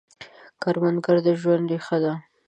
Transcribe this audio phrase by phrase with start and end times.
[0.61, 2.13] کروندګر د ژوند ریښه ده